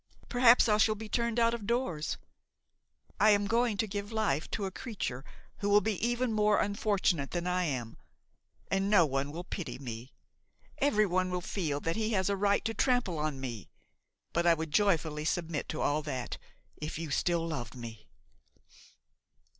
[0.29, 2.17] perhaps I shall be turned out of doors.
[3.19, 5.23] I am going to give life to a creature
[5.59, 7.97] who will be even more unfortunate than I am,
[8.71, 10.11] and no one will pity me.
[10.79, 13.69] Everyone will feel that he has a right to trample on me.
[14.33, 16.39] But I would joyfully submit to all that,
[16.77, 18.07] if you still loved me."